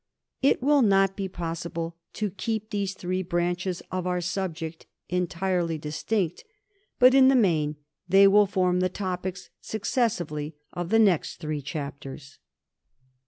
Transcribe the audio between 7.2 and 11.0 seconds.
the main they will form the topics successively of the